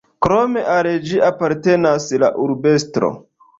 [0.27, 3.15] Krome al ĝi apartenas la urbestro.